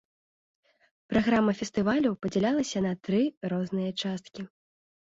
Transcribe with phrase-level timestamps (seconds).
[1.13, 3.21] Праграма фестывалю падзялялася на тры
[3.55, 4.53] розныя часткі.